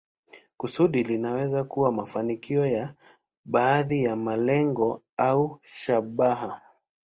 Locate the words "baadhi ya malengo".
3.45-5.03